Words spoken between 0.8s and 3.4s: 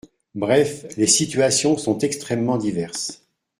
les situations sont extrêmement diverses.